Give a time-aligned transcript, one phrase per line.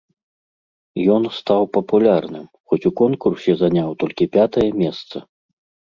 [1.15, 5.17] Ён стаў папулярным, хоць у конкурсе заняў толькі пятае месца.